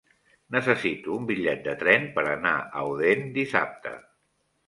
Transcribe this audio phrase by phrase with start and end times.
[0.53, 3.93] Necessito un bitllet de tren per anar a Odèn dissabte.